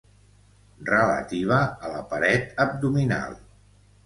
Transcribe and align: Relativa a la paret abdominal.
Relativa 0.87 1.59
a 1.67 1.93
la 1.97 2.01
paret 2.15 2.59
abdominal. 2.65 3.39